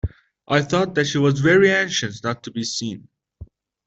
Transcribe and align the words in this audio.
I 0.47 0.63
thought 0.63 0.95
that 0.95 1.05
she 1.05 1.19
was 1.19 1.41
very 1.41 1.69
anxious 1.71 2.23
not 2.23 2.41
to 2.45 2.51
be 2.51 2.63
seen. 2.63 3.07